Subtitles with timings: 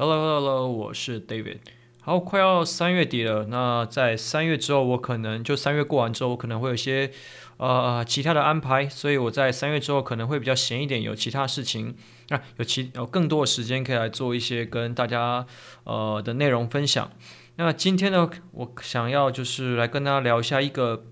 [0.00, 1.56] Hello，Hello，我是 David。
[2.02, 3.46] 好，快要三月底了。
[3.46, 7.10] 那在三月之后，我可能就三月过完之后，我可能会有一些
[7.56, 11.96] 呃其他的安排，所以我在三月之后可能会比较闲一点，有其他事情
[12.28, 15.44] 啊，有其有更多的时间可以来做一些跟大家
[15.82, 17.10] 呃的内容分享。
[17.56, 21.06] 那今天呢，我想要就是来跟大家聊一下一个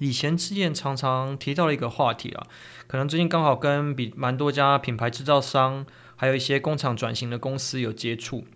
[0.00, 2.44] 以前之前常常提到的一个话题啊，
[2.88, 5.86] 可能最近刚好跟比蛮多家品牌制造商。
[6.24, 8.46] 还有一些工厂转型的公司有接触，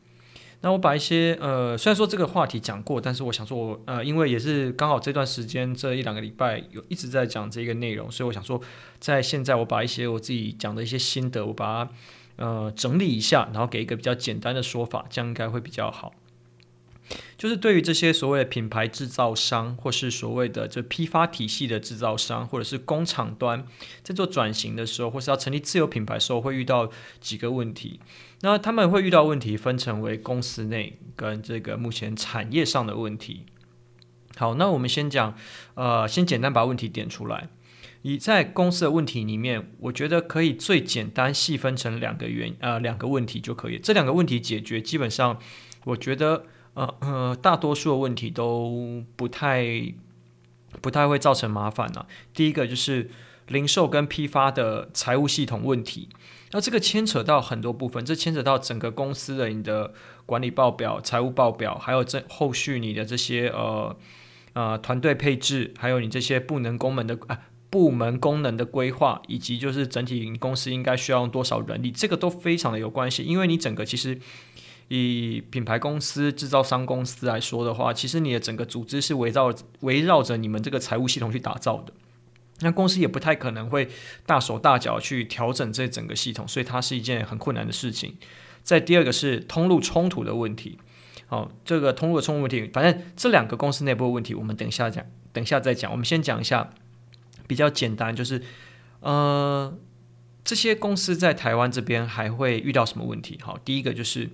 [0.62, 8.58] 那我把一些呃，虽然说这个话题讲过，但是我想说我呃，因为也是刚好这段时间这一两个礼拜有一直在讲这个内容，所以我想说，
[8.98, 11.90] 在现在我把一些我自己讲的一些心得，我把它
[12.36, 16.14] 呃整理一下，然后给一个比较简单的说法，这样应该会比较好。
[17.36, 23.64] 就是对于这些所谓的品牌制造商，或是所谓的这批发体系的制造商，或者是工厂端
[24.02, 26.90] 在做转型的时候，或是要成立自有品牌的时候，会遇到
[27.20, 28.00] 几个问题。
[28.40, 33.46] 那他们会遇到问题，分成为公司内跟这个目前产业上的问题。
[34.36, 35.36] 好，那我们先讲，
[35.74, 37.48] 呃，先简单把问题点出来。
[38.02, 43.78] 以在公司的问题里面，我觉得可以最简单细分成两个原，呃，两个问题就可以。
[43.78, 45.38] 这两个问题解决，基本上
[45.84, 46.44] 我觉得。
[46.78, 49.92] 呃呃，大多数的问题都不太
[50.80, 53.10] 不太会造成麻烦了、第一个就是
[53.48, 56.08] 零售跟批发的财务系统问题，
[56.52, 59.92] 那这个牵扯到很多部分，这牵扯到整个公司的你的
[60.24, 63.96] 管理报表、财务报表，还有这后续你的这些呃
[64.52, 67.40] 呃团队配置，还有你这些部门功能的啊、
[67.70, 74.20] 部门功能的规划，以及就是整体公司应该需要用多少人力，这个都非常的有关系，因为你整个其实。
[74.88, 81.92] 以品牌公司、制造商公司来说的话，其实你的整个组织是围绕围绕着你们这个财务系统去打造的。
[82.60, 83.88] 那公司也不太可能会
[84.26, 88.16] 大手大脚去调整这整个系统，所以它是一件很困难的事情。
[88.62, 90.78] 再第二个是通路冲突的问题。
[91.26, 95.90] 好，这个通路冲突问题，反正这两个公司内部的问题，我们等一下讲，等一下再讲。
[95.92, 96.70] 我们先讲一下
[97.46, 98.42] 比较简单，就是
[99.00, 99.76] 呃，
[100.42, 103.38] 这些公司在台湾这边还会遇到什么问题？
[103.42, 104.30] 好，第一个就是。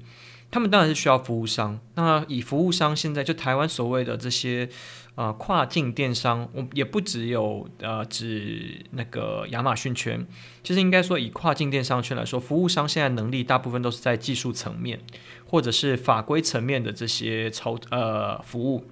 [0.54, 1.80] 他们当然是需要服务商。
[1.96, 4.68] 那以服务商现在就台湾所谓的这些
[5.16, 10.24] 呃跨境电商，我也不只有呃指那个亚马逊圈，
[10.62, 15.00] 其实应该说以跨境电商圈来说，服务商现在能力大部分都是在技术层面
[15.44, 18.84] 或者是法规层面的这些操呃服务。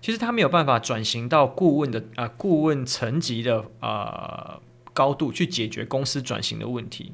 [0.00, 4.62] 其实他没有办法转型到顾问的啊、顾问层级的啊、呃、
[4.92, 7.12] 高度去解决公司转型的问题。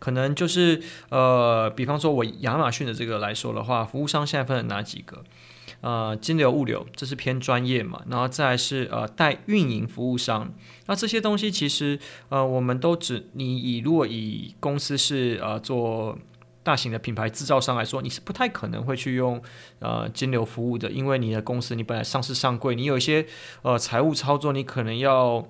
[0.00, 5.22] 可能就是呃，比方说我亚马逊的这个来说的话，服务商现在分了哪几个？
[5.82, 8.02] 呃，金流、物流，这是偏专业嘛。
[8.08, 10.52] 然后再是呃，代运营服务商。
[10.86, 16.18] 那这些东西其实呃，我们都只你以如果以公司是呃做
[16.62, 19.40] 大型的品牌制造商来说，你是不太可能会去用
[19.78, 23.24] 呃金流服务的，因为你的公司你本来上市上柜，你有一些
[23.62, 25.46] 呃财务操作，你可能要。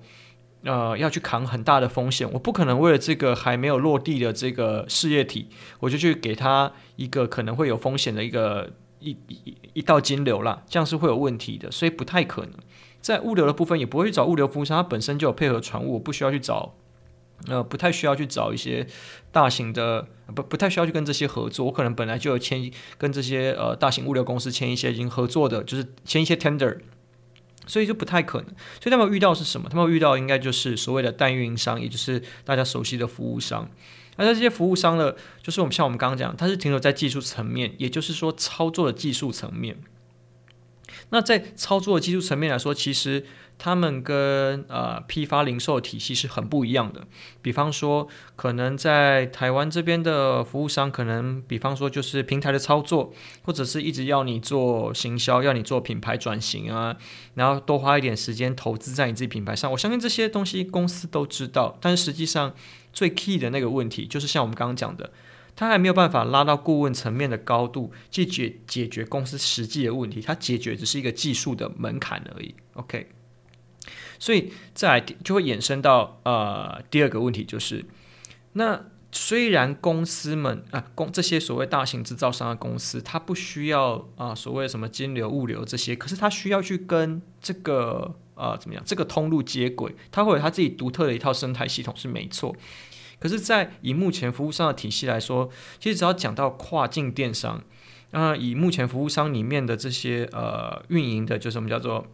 [0.63, 5.47] 呃，要去扛很大的风险，我不可能为了这个还没有落地的这个事业体，
[5.79, 12.51] 我就去给他一个可能会有风险的一个一一一道金流啦，这样是会有问题的，所以不太可能。
[13.01, 16.75] 在物流的部分也不会去找物流服务商，它本身就有配合船务，我不需要去找，
[17.47, 18.85] 呃，不太需要去找一些
[19.31, 26.77] 大型的，不不太需要去跟这些合作，我可能本来就有签跟这些呃大型物流公司签一些已经合作的，就是签一些 tender。
[27.67, 28.47] 所以就不太可能，
[28.81, 29.69] 所以他们遇到是什么？
[29.69, 33.69] 他们遇到应该就是所谓的代运营商，也就是大家熟悉的服务商。
[34.17, 39.77] 而这些服务商的，就是我们像我们刚刚讲，它是停留在技术层面，也就是说操作的技术层面。
[41.11, 43.25] 那在操作技术层面来说，其实
[43.57, 47.05] 他们跟呃批发零售体系是很不一样的。
[47.41, 53.13] 比方说，可能在台湾这边的服务商，可能比方说就是平台的操作，
[53.43, 56.95] 或者是一直要你做行销，要你做品牌转型啊，
[57.35, 59.71] 然后多花一点时间投资在你自己品牌上。
[59.71, 62.53] 我相信这些东西公司都知道，但是实际上
[62.93, 65.11] 最 key 的那个问题，就是像我们刚刚讲的。
[65.61, 72.55] 他还没有办法拉到顾问层面的高度去解解决公司实际的问题，他解决只是一个技术的门槛而已。
[72.73, 73.07] OK，
[74.17, 77.85] 所以再就会衍生到呃第二个问题，就是
[78.53, 92.55] 那虽然公司们啊公这些所谓大型制造商的公司，它不需要啊所谓什么金流、物流这些，可是它需要去跟这个呃怎么样这个通路接轨，它会有它自己独特的一套生态系统是没错。
[93.21, 95.47] 可是，在以目前服务商的体系来说，
[95.79, 97.63] 其实只要讲到跨境电商，
[98.09, 102.07] 那以目前服务商里面的这些呃运营的，就是我们叫做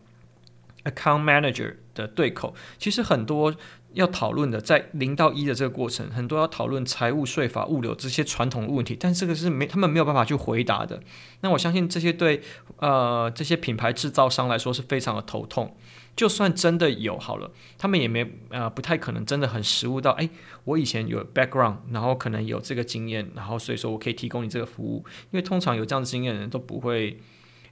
[0.83, 3.56] account manager 的对口，其实很多
[3.94, 11.01] 要讨论的，在零到一的这个过程，很多要讨论财务、税法、物流这些传统的问题，但这个是没他们没有办法去回答的。
[11.39, 12.42] 那我相信这些对
[12.80, 15.74] 呃这些品牌制造商来说是非常的头痛。
[16.17, 20.29] 就算真的有好了，他们也没呃不太可能真的很实务到，哎，
[20.65, 27.19] 我以前有 background，然后可能有这个经验，然后所以说我可以提供你这个服务，因为通常有这样的经验的人都不会，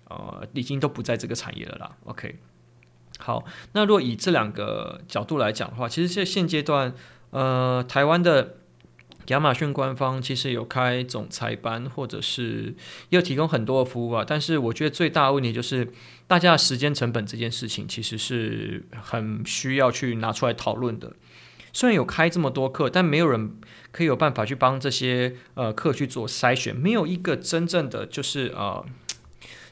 [0.08, 1.98] 呃，已经都不在这个产业了啦。
[2.06, 2.38] OK，
[3.18, 3.44] 好，
[3.74, 6.94] 那如果以这两个角度来讲的话，其实现现阶段，
[7.32, 8.58] 呃，台湾的。
[9.28, 12.76] 亚马逊官方其实有开总裁班，或者是
[13.10, 14.24] 也有提供很多的服务啊。
[14.28, 15.88] 但是我觉得最大的问题就是，
[16.28, 21.14] 大家的时间成本这件事情其实是很需要去拿出来讨论的。
[21.74, 23.56] 虽然有开这么多课，但没有人
[23.92, 28.86] 可以有办法去帮这些呃课去做筛选，没有一个真正的就是呃。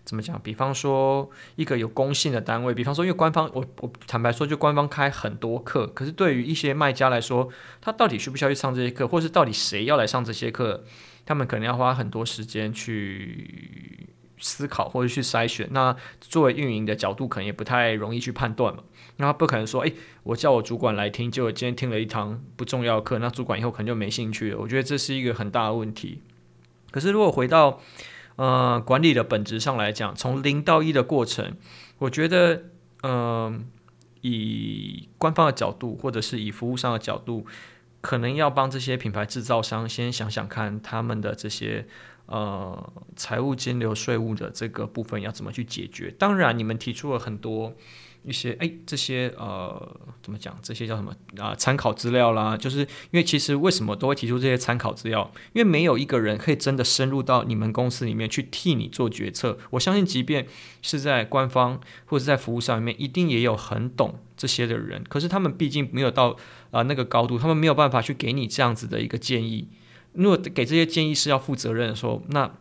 [0.05, 0.39] 怎么讲？
[0.41, 7.47] 比方说一个有公信的单位，比方说因为官方，我我坦白说，就官方开很多课，可是对于一些卖家来说，
[7.79, 10.83] 他到底需不需要去上这些课，或是到底谁要来上这些课，
[11.25, 14.09] 他们可能要花很多时间去
[14.39, 15.69] 思考或者去筛选。
[15.71, 18.83] 那作为运营的角度，可能也不太容易去判断嘛。
[19.17, 24.57] 那他不可能说，诶，我叫我主管来听，结果今天听了一堂不重要的课，那主管以后可能就没兴趣了。
[24.57, 26.21] 我觉得这是一个很大的问题。
[26.91, 27.79] 可是如果回到
[28.35, 31.55] 呃，管理的本质上来讲，从零到一的过程，
[31.99, 32.63] 我觉得，
[33.01, 33.59] 嗯、呃，
[34.21, 37.45] 以官方的角度，或者是以服务商的角度，
[38.01, 41.85] 可能要帮这些品牌制造商先想想看，他们的这些
[42.25, 46.09] 呃财务、金流、税务的这个部分要怎么去解决。
[46.17, 47.73] 当然，你们提出了很多。
[48.23, 50.57] 一些哎，这些呃，怎么讲？
[50.61, 51.53] 这些叫什么啊？
[51.55, 55.31] 参考资料啦，就是因为其实为什么都会提出这些参考资料？
[55.53, 59.57] 因为没有一个人可以真的深入到你们公司里面去替你做决策。
[59.71, 60.47] 我相信，即便
[60.81, 65.03] 是在官方或者在服务上面，一定也有很懂这些的人。
[65.09, 66.37] 可是他们毕竟没有到
[66.71, 69.67] 啊，那个高度，他们没有办法去给你这样子的一个建议。
[70.13, 72.51] 如果给这些建议是要负责任的时候，那。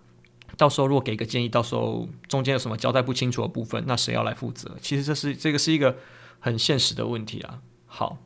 [0.57, 4.77] 到时候如果给个建议，到时候中间有什么交代不清楚的部分，那谁要来负责？
[4.81, 5.97] 其实这是这个是一个
[6.41, 7.61] 很现实的问题啊。
[7.87, 8.19] 好，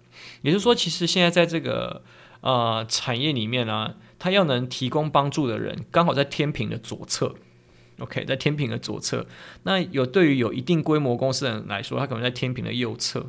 [0.42, 2.02] 也就是说，其实现在在这个
[2.40, 7.34] 呃产业里面呢、他要能提供帮助的人，刚好在天平的左侧。
[7.98, 9.26] OK，在天平的左侧。
[9.62, 13.26] 那有对于有一定规模公司的人来说，他可能在天平的右侧。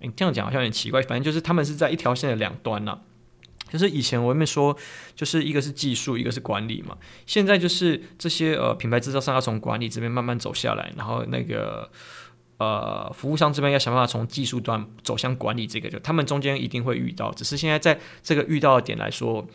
[0.00, 3.00] 你这样讲好像有点奇怪，反正就是他们是在一条线的两端呐、啊。
[3.70, 4.76] 就是以前我们说，
[5.14, 6.96] 就是一个是技术，一个是管理嘛。
[7.26, 11.90] 现在就是这些呃品牌制造商要从管理这边慢慢走下来，然后那个
[12.58, 17.30] 呃服务商这边要想办法从技术端走向管理这个，就他们中间一定会遇到。
[17.32, 19.46] 只是现在在这个遇到的点来说，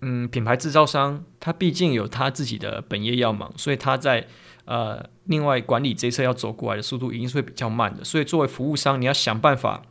[0.00, 4.26] 嗯，品牌制造商他毕竟有他自己的本业要忙，所以他在
[4.64, 8.04] 呃另外管理这一侧要走过来的速度一定是会比较慢的。
[8.04, 9.82] 所以作为服务商，你要想办法。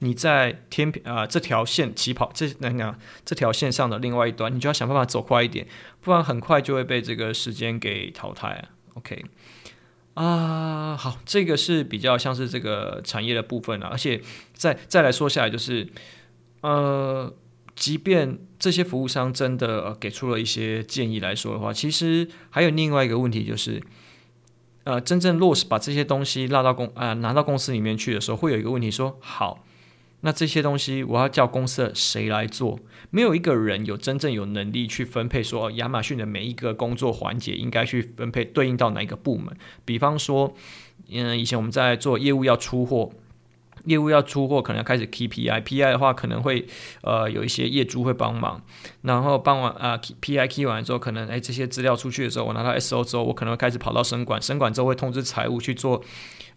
[0.00, 5.66] 你在天平啊、这条线起跑这那那这条线上的另外一端，你就要想办法走快一点，
[6.02, 8.68] 不然很快就会被这个时间给淘汰。
[8.94, 9.24] OK
[10.14, 14.20] 啊，好，这个是比较像是这个产业的部分了，而且
[14.52, 15.88] 再再来说下来就是，
[16.60, 17.34] 呃，
[17.74, 23.82] 即便这些服务商真的、给出了一些建议来说的话，其实还有另外一个问题就是，
[24.84, 29.64] 呃，真正落实把这些东西拉到公啊、拿到公司里面去的时候，会有一个问题说好。
[30.22, 32.80] 那这些东西我要叫公司谁来做？
[33.10, 39.56] 没有一个人有真正有能力去分配，说亚马逊的每一个工作环节应该去分配对应到哪一个部门。
[39.84, 40.54] 比方说，
[41.10, 43.12] 嗯，以前我们在做业务要出货，
[43.86, 46.66] 业务要出货，可能要开始 KPI，PI 的话可能会
[47.02, 48.62] 呃有一些业主会帮忙，
[49.02, 56.02] 然后帮完啊 PI key 完之后，可能哎这些资料出去的时候，我拿到 SO 之后，我可能会开始跑到生管，生管之后会通知财务去做。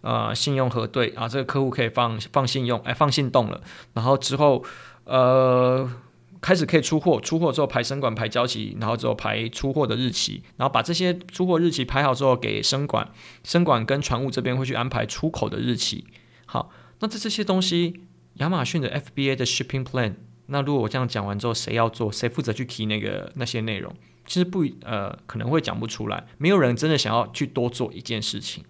[0.02, 3.60] 呃，信用核对啊，这个客户可以放放信用，哎，放信动了。
[3.94, 4.64] 然后之后，
[5.04, 5.92] 呃，
[6.40, 13.12] 开始可以出货，出货之后排生管排交期，然后之后排出货的日期，然后把这些出货日期排好之后给生管，
[13.44, 16.06] 生管跟船务这边会去安排出口的日期。
[16.46, 18.01] 好，那这这些东西，
[18.36, 20.15] 亚马逊的 FBA 的 Shipping Plan，
[20.48, 22.12] 那如果我这样讲完之后，谁要做？
[22.12, 23.96] 谁负责去 key 那个那些内容？
[24.25, 28.63] 其实不呃，可能会讲不出来，没有人真的想要去多做一件事情。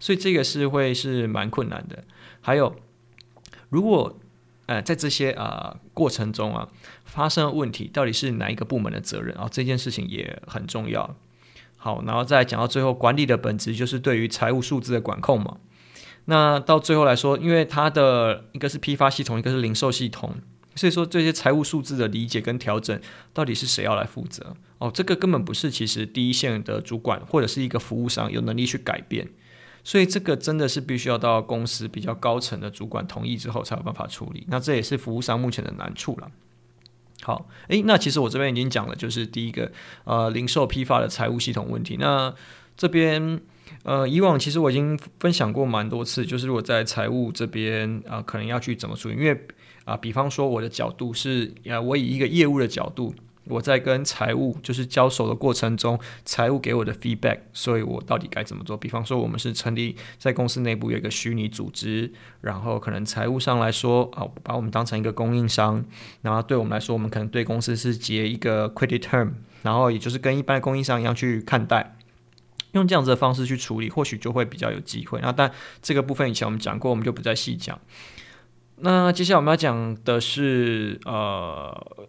[0.00, 2.04] 所以这个是会是蛮困难的。
[2.40, 2.74] 还有，
[3.68, 4.18] 如果
[4.66, 6.68] 呃在这些啊、过程中啊
[7.04, 9.48] 发生问题，到底是哪一个部门的责任啊、哦？
[9.50, 11.16] 这件事情也很重要。
[11.76, 15.58] 好，然后再讲到最后，管理的本质就是对于财务数字的管控嘛。
[16.26, 20.34] 那到最后来说，因为它的一个是批发系统，一个是零售系统，
[20.74, 23.00] 所以说这些财务数字的理解跟调整，
[23.32, 24.54] 到底是谁要来负责？
[24.78, 29.28] 哦，这个根本不是其实第一线的主管或者是一个服务商有能力去改变。
[29.84, 34.44] 所以这个真的是必须要到公司比较高层的主管同意之后才有办法处理。
[34.48, 36.28] 那这也是服务商目前的难处了。
[37.22, 39.70] 好，诶，那其实我这边已经讲了，就是第一个
[40.02, 41.96] 呃零售批发的财务系统问题。
[42.00, 42.34] 那
[42.76, 43.40] 这边
[43.82, 49.40] 呃以往其实我已经分享过蛮多次，就是我在财务这边啊、可能要去怎么处理，因为
[49.84, 53.14] 啊、比方说我的角度是啊，我以一个业务的角度。
[53.48, 58.76] 我在跟财务就是交手的过程中，财务给我的 feedback，所以我到底该怎么做？
[58.76, 65.84] 比方说，我们是成立在公司内部有一个虚拟组织，然后可能财务上来说啊，把我们当成一个供应商，
[66.22, 69.30] 然后对我们来说，我们可能对公司是结一个 credit term，
[69.62, 71.95] 然后也就是跟一般的供应商一样去看待，
[72.76, 75.18] 用这样子的方式去处理，或许就会比较有机会。
[75.22, 75.50] 那但
[75.82, 77.80] 这个部分以前我们讲过，我们就不再细讲。
[78.76, 82.08] 那接下来我们要讲的是呃。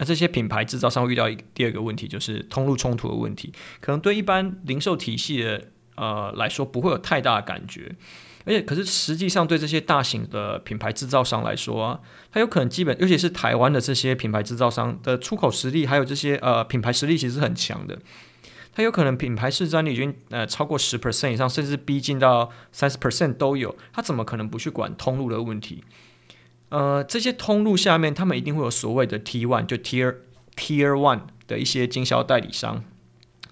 [0.00, 3.52] 那这些品牌制造商遇到一第二个问题，就是通路冲突的问题。
[3.80, 5.60] 可能对一般零售体系的
[5.96, 7.96] 呃来说，不会有太大的感觉。
[8.46, 11.98] 而且，可是实际上对这些大型的品牌制造商来说啊，
[12.30, 17.98] 它有可能基本，尤其是台湾的这些品牌制造商的出口实力，还有这些呃品牌实力，其实是很强的。
[18.78, 23.74] 它有可能品牌市占率已经呃超过十 percent 以上，甚至逼近到三十 percent 都有。
[23.92, 25.82] 它怎么可能不去管通路的问题？
[26.68, 30.14] 呃，这些通路下面，他们一定会有所谓的 T one，就 Tier
[30.54, 32.84] Tier one 的一些经销代理商。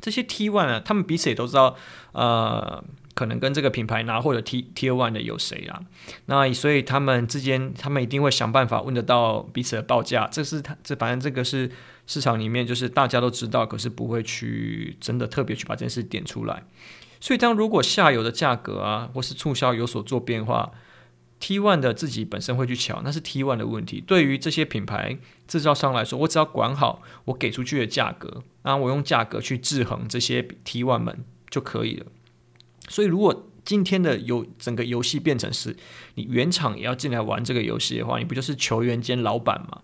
[0.01, 1.75] 这些 T one 啊，他们彼此也都知道，
[2.13, 5.81] 呃，可能跟这个品牌拿货的 T Tier one 的有谁啊？
[6.27, 10.29] 那所以他们之间，他们一定会想办法问得到彼此的报价。
[10.31, 11.73] 这是他这反正这个是
[12.07, 16.65] 市场里面就是大家都知道，可是不会去真的特别去把这件事点出来。
[17.21, 20.71] 所以当如果下游的价格啊，或是促销有所做变化
[21.41, 24.03] ，T one 的自己本身会去抢，那是 T one 的问题。
[24.07, 32.07] 对于这些品牌制造商来说，我只要管好我给出去的价格，啊我用价格去制衡这些 T one 们就可以了。
[32.89, 35.77] 所以，如果今天的游整个游戏变成是
[36.15, 39.83] 你原厂也要进来玩这个游戏的话，你不就是球员兼老板吗？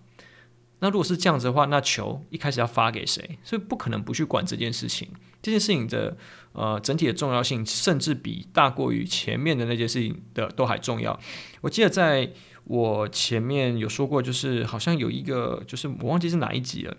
[0.82, 3.38] 那如果是这样子的话，那球一开始要发给谁？
[3.44, 5.08] 所以不可能不去管这件事情。
[5.40, 6.16] 这件事情的
[6.54, 11.16] 呃整体的重要性，甚至比大过于前面的那件事情的都还重要。
[11.60, 12.32] 我记得在
[12.64, 16.96] 我前面有说过，就是好像有一个，就是我忘记是哪一集了，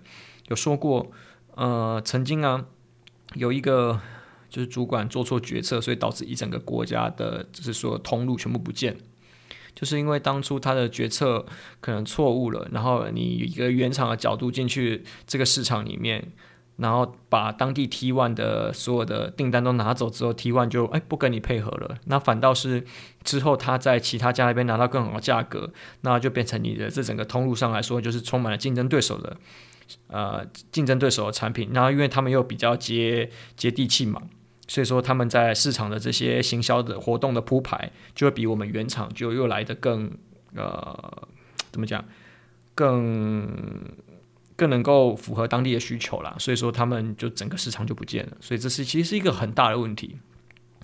[0.47, 1.11] 有说过，
[1.55, 2.65] 呃，曾经啊
[3.33, 3.99] 有一个
[4.49, 8.95] 就是主管做错决策，所以导致一整个国家的就是说通路全部不见。
[9.75, 11.45] 就是因为当初他的决策
[11.81, 16.31] 可能错误了，然后你一个原厂的角度进去这个市场里面，
[16.77, 22.83] 然后把当地 T one 的所有的订单都拿走之后，T one 就哎不跟你配合了，那反倒是
[23.23, 29.37] 之后他在其他家那边拿到更好的价格，那就变成你的这整个通路上来说就是充满了竞争对手的
[30.07, 34.21] 呃竞争对手的产品，然后因为他们又比较接接地气嘛。
[34.65, 40.09] 所以说他们在市场的这些行销的活动的铺排，就会比我们原厂就又来的更
[40.55, 41.27] 呃，
[41.69, 42.03] 怎么讲，
[42.73, 43.45] 更
[44.55, 46.33] 更能够符合当地的需求啦。
[46.39, 48.37] 所以说他们就整个市场就不见了。
[48.39, 50.15] 所以这是其实是一个很大的问题。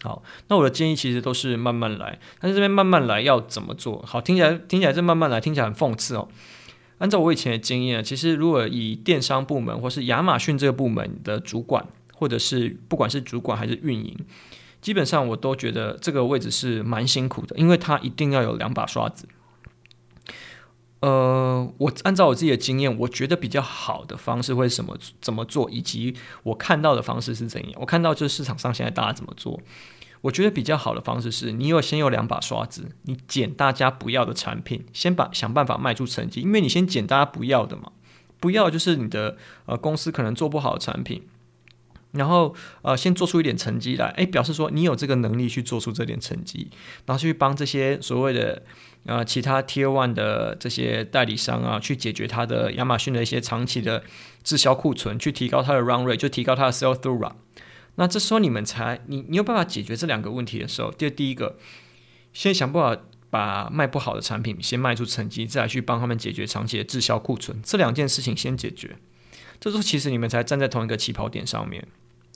[0.02, 4.04] 好，那我的建议其实都是慢慢来，但是这边慢慢来要怎么做？
[4.06, 6.28] 好，听起来听起来这慢慢来听起来很讽刺哦。
[6.98, 11.88] 按照我以前的经验，其实如果以电商部门或是亚马逊这个部门的主管。
[12.20, 14.14] 或者是不管是主管还是运营，
[14.82, 19.26] 基本上我都觉得这个位置是蛮辛苦的，因为他一定要有两把刷子。
[21.00, 27.80] 呃，我按照我自己的经验，我觉得比较好的方式会是什么怎么做，以及我看到的方式是怎样。
[27.80, 29.62] 我看到就是市场上现在大家怎么做，
[30.20, 37.94] 我觉得比较好的方式是你有先有两把刷子，你捡大家不要的产品，先把想办法卖出成绩，因为你先捡大家不要的嘛，
[38.42, 41.24] 不要就是你的呃公司可能做不好的产品。
[42.12, 46.68] 然后，呃，先做出一点成绩来，诶，表示说你有这个能力去做出这点成绩，
[47.06, 48.64] 然后去帮这些所谓的
[49.06, 54.04] 呃其他 Tier One 的这些代理商啊，去解决他的亚马逊的一些长期的
[54.44, 57.34] 滞销库存，去提高他的 Run Rate，就提高他的 Sell Through Rate。
[57.96, 61.58] 那这时候你们才，你你有办法解决这两个问题的时候，第第一个，
[62.34, 68.96] 先想办法把卖不好的产品先卖出成绩，再来去帮他们解决长期的滞销库存，这两件事情先解决。
[69.60, 71.86] 这时候其实你们才站在同一个起跑点上面。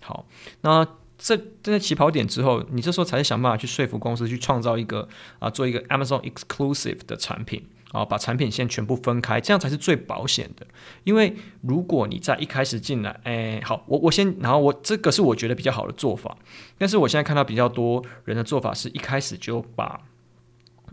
[0.03, 0.25] 好，
[0.61, 0.85] 那
[1.17, 5.07] 这站在起跑点之后，你这时候才是想办法去说服公司去创造一个
[5.39, 10.67] 啊，做一个 Amazon Exclusive 的产品啊，把产品线全部分开，这样才是最保险的。
[11.03, 16.37] 因为如果你在一开始进来，哎，好，我我先，然后我这个是我觉得比较好的做法，
[16.77, 20.01] 但是我现在看到比较多人的做法是一开始就把。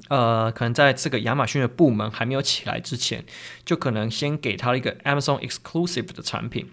[0.08, 3.22] 呃，可能在这个亚马逊的部门还没有起来之前，
[3.66, 6.70] 就可能先给他一个 Amazon Exclusive 的产品。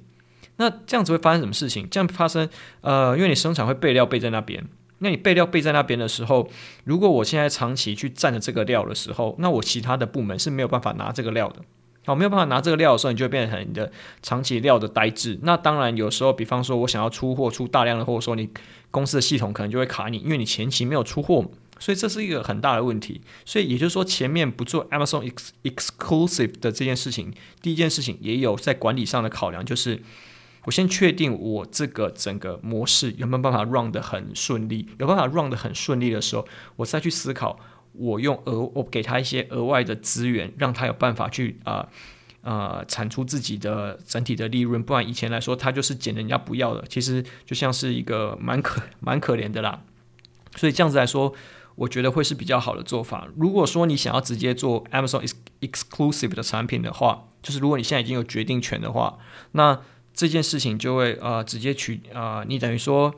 [0.57, 1.87] 那这样子会发生什么事情？
[1.89, 2.47] 这样发生，
[2.81, 4.63] 呃，因为你生产会备料备在那边，
[4.99, 6.49] 那你备料备在那边的时候，
[6.83, 11.61] 如果我现在长期去占着这个料的时候，那我其他的部门是没有办法拿这个料的。
[12.05, 15.37] 好，没有办法拿这个料的时候，你就会变成你的长期料的呆滞。
[15.43, 18.49] 那当然，有时候，比方说我想要出货出大量的货，说你
[18.89, 21.45] 公司的系统可能就会卡你，因为你前期没有出货，
[21.79, 23.19] 所以这是一个很大的问题。
[23.43, 30.01] 所以也就是说，前面不做 Amazon ex exclusive 的这件事情，第一件事情也有在管理上的考量，就是
[30.67, 36.45] 我先确定我这个整个模式有没有办法 run 得很顺利，有办法 run 得很顺利的时候，
[36.75, 37.57] 我再去思考。
[37.93, 41.87] 我用额，我给他一些额外的资源，让他有办法去啊
[42.41, 44.83] 啊产出自己的整体的利润。
[44.83, 49.81] 不然以前来说，他就是捡人家不要的，其实就像是一个蛮可 蛮可怜的啦。
[50.57, 51.33] 所以这样子来说，
[51.75, 53.29] 我觉得会是比较好的做法。
[53.37, 55.25] 如果说你想要直接做 Amazon
[55.61, 59.17] exclusive 的产品的话，就是如果你现在已经有决定权的话，
[59.53, 59.79] 那
[60.17, 63.13] 这件事情就会啊、直接取啊、你等于说。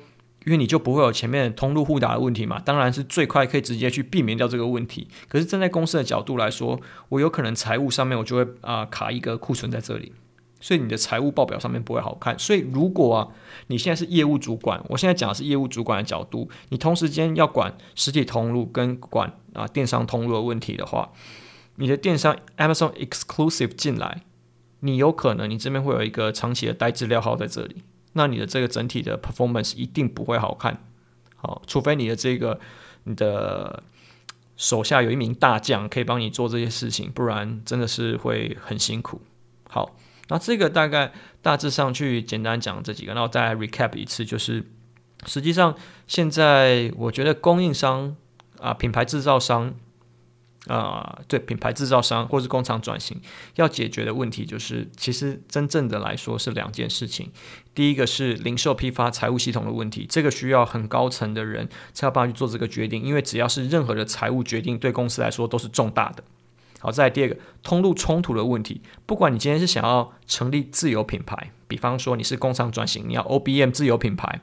[0.45, 5.05] 因为你就不会有前面通路互打的问题嘛，当然是最快可以直接去避免掉这个问题。
[5.27, 6.79] 可是站在公司的角度来说，
[7.09, 10.13] 我有可能财务上面我就会啊、卡一个库存在这里，
[10.61, 12.39] 所以你的财务报表上面不会好看。
[12.39, 13.27] 所以如果啊
[13.67, 21.11] 你现在是业务主管，我现在讲的是业务主管的角度，你同时间要管实体通路跟管啊电商通路的问题的话，
[21.75, 24.21] 你的电商 Amazon Exclusive 进来，
[24.81, 27.83] 你有可能你这边会有一个长期的呆滞料号在这里。
[28.13, 30.83] 那你的这个整体的 performance 一定不会好看，
[31.35, 32.59] 好，除非你的这个
[33.03, 33.83] 你的
[34.57, 39.21] 手下有一名大将可以帮你做这些事情，不然真的是会很辛苦。
[39.69, 39.95] 好，
[40.29, 44.65] 那这个大概大致上去简单讲这几个，然后再 recap 一次，就是
[45.27, 45.75] 实际上
[46.07, 48.15] 现在我觉得供应商
[48.59, 49.75] 啊，品牌制造商。
[50.67, 53.19] 啊、呃，对品牌制造商或是工厂转型
[53.55, 57.31] 要解决的问题，就是其实真正的来说是两件事情。
[57.73, 66.23] 第一个是零售批发财务系统的问题，这个需要很高层的人才有办法去做这个决定，因为只要是任何的财务决定，对公司来说都是重大的。
[66.81, 74.41] 好，再来第二个通路冲突的问题，不管你今天是想要成立自有品牌，比方说你是工厂转型，你要 OBM 自有品牌。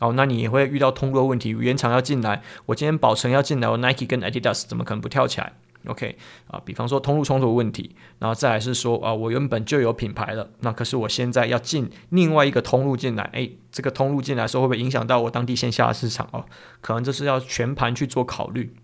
[0.00, 5.52] 哦，那你也会遇到通路的问题，原厂要进来，我今天宝成要进来，我 Nike 跟 Adidas 怎么可能不跳起来
[5.86, 6.16] ？OK
[6.48, 16.28] 啊，比方说通路冲突问题，然后再来是说啊，我原本就有品牌了，那可是我现在要进另外一个通路进来，诶，这个通路进来的时候会不会影响到我当地线下的市场？
[16.32, 16.44] 哦，
[16.80, 18.74] 可能这是要全盘去做考虑。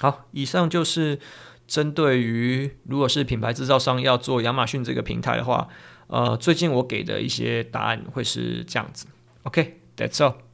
[0.00, 1.18] 好，以上就是
[1.66, 5.66] 针对于如果是品牌制造商要做亚马逊这个平台的话，
[6.08, 9.06] 呃，最近我给的一些答案会是这样子。
[9.42, 9.80] OK。
[9.96, 10.45] That's all.